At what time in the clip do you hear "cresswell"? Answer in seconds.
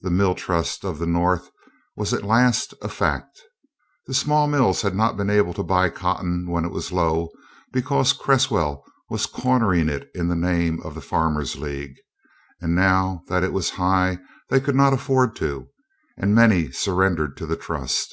8.12-8.82